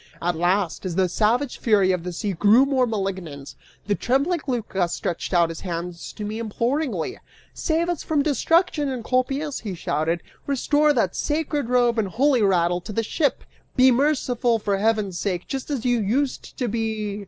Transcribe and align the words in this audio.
At 0.19 0.35
last, 0.35 0.83
as 0.83 0.95
the 0.95 1.07
savage 1.07 1.59
fury 1.59 1.91
of 1.91 2.03
the 2.03 2.11
sea 2.11 2.33
grew 2.33 2.65
more 2.65 2.87
malignant, 2.87 3.53
the 3.85 3.93
trembling 3.93 4.39
Lycas 4.47 4.93
stretched 4.93 5.31
out 5.31 5.49
his 5.49 5.59
hands 5.61 6.11
to 6.13 6.25
me 6.25 6.39
imploringly. 6.39 7.19
"Save 7.53 7.87
us 7.87 8.01
from 8.01 8.23
destruction, 8.23 8.89
Encolpius," 8.89 9.59
he 9.59 9.75
shouted; 9.75 10.23
"restore 10.47 10.91
that 10.91 11.15
sacred 11.15 11.69
robe 11.69 11.99
and 11.99 12.07
holy 12.07 12.41
rattle 12.41 12.81
to 12.81 12.91
the 12.91 13.03
ship! 13.03 13.43
Be 13.75 13.91
merciful, 13.91 14.57
for 14.57 14.77
heaven's 14.79 15.19
sake, 15.19 15.45
just 15.45 15.69
as 15.69 15.85
you 15.85 15.99
used 15.99 16.57
to 16.57 16.67
be!" 16.67 17.19